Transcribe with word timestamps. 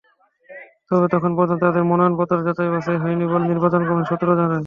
তবে 0.89 1.05
তখন 1.13 1.31
পর্যন্ত 1.37 1.61
তাঁদের 1.63 1.83
মনোনয়নপত্র 1.89 2.45
যাচাই-বাছাই 2.47 3.01
হয়নি 3.03 3.25
বলে 3.31 3.45
নির্বাচন 3.47 3.81
কমিশন 3.83 4.07
সূত্র 4.09 4.27
জানায়। 4.31 4.59